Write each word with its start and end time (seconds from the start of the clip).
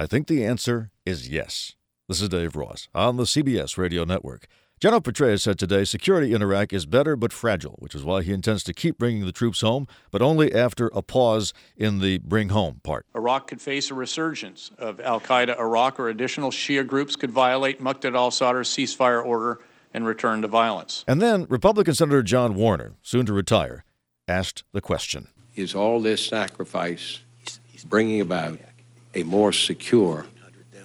I 0.00 0.06
think 0.06 0.28
the 0.28 0.46
answer 0.46 0.90
is 1.04 1.28
yes. 1.28 1.74
This 2.08 2.22
is 2.22 2.30
Dave 2.30 2.56
Ross 2.56 2.88
on 2.94 3.18
the 3.18 3.24
CBS 3.24 3.76
Radio 3.76 4.04
Network. 4.04 4.46
General 4.80 5.02
Petraeus 5.02 5.42
said 5.42 5.58
today 5.58 5.84
security 5.84 6.32
in 6.32 6.40
Iraq 6.40 6.72
is 6.72 6.86
better 6.86 7.16
but 7.16 7.34
fragile, 7.34 7.76
which 7.80 7.94
is 7.94 8.02
why 8.02 8.22
he 8.22 8.32
intends 8.32 8.64
to 8.64 8.72
keep 8.72 8.96
bringing 8.96 9.26
the 9.26 9.30
troops 9.30 9.60
home, 9.60 9.86
but 10.10 10.22
only 10.22 10.54
after 10.54 10.86
a 10.94 11.02
pause 11.02 11.52
in 11.76 11.98
the 11.98 12.16
bring 12.16 12.48
home 12.48 12.80
part. 12.82 13.04
Iraq 13.14 13.48
could 13.48 13.60
face 13.60 13.90
a 13.90 13.94
resurgence 13.94 14.70
of 14.78 15.02
Al 15.02 15.20
Qaeda 15.20 15.58
Iraq, 15.58 16.00
or 16.00 16.08
additional 16.08 16.50
Shia 16.50 16.86
groups 16.86 17.14
could 17.14 17.30
violate 17.30 17.82
Muqtada 17.82 18.16
al 18.16 18.30
Sadr's 18.30 18.70
ceasefire 18.70 19.22
order 19.22 19.60
and 19.92 20.06
return 20.06 20.40
to 20.40 20.48
violence. 20.48 21.04
And 21.06 21.20
then 21.20 21.44
Republican 21.50 21.92
Senator 21.92 22.22
John 22.22 22.54
Warner, 22.54 22.94
soon 23.02 23.26
to 23.26 23.34
retire, 23.34 23.84
asked 24.26 24.64
the 24.72 24.80
question 24.80 25.28
Is 25.56 25.74
all 25.74 26.00
this 26.00 26.26
sacrifice 26.26 27.20
bringing 27.84 28.20
about 28.20 28.58
a 29.14 29.22
more 29.22 29.52
secure 29.52 30.26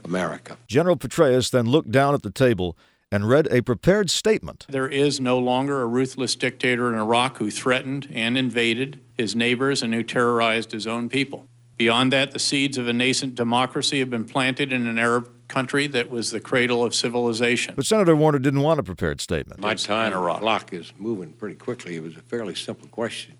America? 0.03 0.57
General 0.67 0.97
Petraeus 0.97 1.49
then 1.49 1.65
looked 1.65 1.91
down 1.91 2.13
at 2.13 2.23
the 2.23 2.31
table 2.31 2.77
and 3.11 3.29
read 3.29 3.47
a 3.51 3.61
prepared 3.61 4.09
statement. 4.09 4.65
There 4.69 4.87
is 4.87 5.19
no 5.19 5.37
longer 5.37 5.81
a 5.81 5.85
ruthless 5.85 6.35
dictator 6.35 6.91
in 6.91 6.99
Iraq 6.99 7.37
who 7.37 7.51
threatened 7.51 8.09
and 8.11 8.37
invaded 8.37 8.99
his 9.17 9.35
neighbors 9.35 9.81
and 9.81 9.93
who 9.93 10.03
terrorized 10.03 10.71
his 10.71 10.87
own 10.87 11.09
people. 11.09 11.47
Beyond 11.77 12.11
that, 12.13 12.31
the 12.31 12.39
seeds 12.39 12.77
of 12.77 12.87
a 12.87 12.93
nascent 12.93 13.35
democracy 13.35 13.99
have 13.99 14.09
been 14.09 14.25
planted 14.25 14.71
in 14.71 14.87
an 14.87 14.97
Arab 14.97 15.29
country 15.47 15.87
that 15.87 16.09
was 16.09 16.31
the 16.31 16.39
cradle 16.39 16.83
of 16.83 16.95
civilization. 16.95 17.75
But 17.75 17.85
Senator 17.85 18.15
Warner 18.15 18.39
didn't 18.39 18.61
want 18.61 18.79
a 18.79 18.83
prepared 18.83 19.21
statement. 19.21 19.59
My 19.59 19.75
time 19.75 20.13
in 20.13 20.19
clock 20.39 20.73
is 20.73 20.93
moving 20.97 21.33
pretty 21.33 21.55
quickly. 21.55 21.95
It 21.97 22.03
was 22.03 22.15
a 22.15 22.21
fairly 22.21 22.55
simple 22.55 22.87
question. 22.87 23.37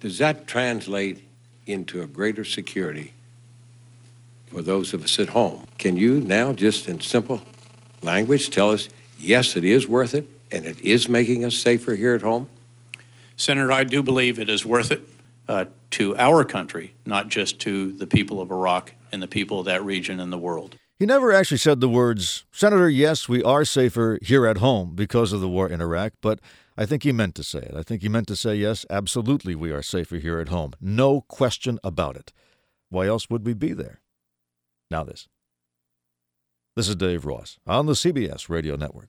Does 0.00 0.18
that 0.18 0.46
translate 0.46 1.24
into 1.66 2.02
a 2.02 2.06
greater 2.06 2.44
security 2.44 3.14
for 4.50 4.62
those 4.62 4.94
of 4.94 5.04
us 5.04 5.18
at 5.18 5.30
home? 5.30 5.66
Can 5.78 5.96
you 5.96 6.20
now, 6.20 6.52
just 6.52 6.88
in 6.88 7.00
simple 7.00 7.42
language, 8.02 8.50
tell 8.50 8.70
us, 8.70 8.88
yes, 9.18 9.56
it 9.56 9.64
is 9.64 9.88
worth 9.88 10.14
it 10.14 10.28
and 10.50 10.64
it 10.64 10.80
is 10.80 11.08
making 11.08 11.44
us 11.44 11.56
safer 11.56 11.94
here 11.94 12.14
at 12.14 12.22
home? 12.22 12.48
Senator, 13.36 13.70
I 13.70 13.84
do 13.84 14.02
believe 14.02 14.38
it 14.38 14.48
is 14.48 14.66
worth 14.66 14.90
it 14.90 15.02
uh, 15.48 15.66
to 15.90 16.16
our 16.16 16.44
country, 16.44 16.94
not 17.06 17.28
just 17.28 17.58
to 17.60 17.92
the 17.92 18.06
people 18.06 18.40
of 18.40 18.50
Iraq 18.50 18.94
and 19.12 19.22
the 19.22 19.28
people 19.28 19.60
of 19.60 19.66
that 19.66 19.84
region 19.84 20.20
and 20.20 20.32
the 20.32 20.38
world. 20.38 20.76
He 20.98 21.06
never 21.06 21.32
actually 21.32 21.58
said 21.58 21.80
the 21.80 21.88
words, 21.88 22.44
Senator, 22.50 22.88
yes, 22.88 23.28
we 23.28 23.42
are 23.44 23.64
safer 23.64 24.18
here 24.20 24.46
at 24.46 24.58
home 24.58 24.96
because 24.96 25.32
of 25.32 25.40
the 25.40 25.48
war 25.48 25.68
in 25.68 25.80
Iraq, 25.80 26.14
but 26.20 26.40
I 26.76 26.86
think 26.86 27.04
he 27.04 27.12
meant 27.12 27.36
to 27.36 27.44
say 27.44 27.60
it. 27.60 27.74
I 27.76 27.82
think 27.82 28.02
he 28.02 28.08
meant 28.08 28.26
to 28.28 28.36
say, 28.36 28.56
yes, 28.56 28.84
absolutely, 28.90 29.54
we 29.54 29.70
are 29.70 29.82
safer 29.82 30.16
here 30.16 30.40
at 30.40 30.48
home. 30.48 30.72
No 30.80 31.20
question 31.22 31.78
about 31.84 32.16
it. 32.16 32.32
Why 32.88 33.06
else 33.06 33.30
would 33.30 33.46
we 33.46 33.54
be 33.54 33.72
there? 33.72 34.00
Now, 34.90 35.04
this. 35.04 35.28
This 36.76 36.88
is 36.88 36.96
Dave 36.96 37.26
Ross 37.26 37.58
on 37.66 37.86
the 37.86 37.92
CBS 37.92 38.48
Radio 38.48 38.76
Network. 38.76 39.08